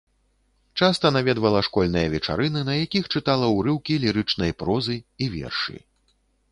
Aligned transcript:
Часта 0.79 1.11
наведвала 1.17 1.59
школьныя 1.67 2.07
вечарыны, 2.15 2.65
на 2.71 2.79
якіх 2.85 3.03
чытала 3.17 3.51
ўрыўкі 3.59 4.01
лірычнай 4.07 4.51
прозы 4.65 4.97
і 5.27 5.31
вершы. 5.37 5.77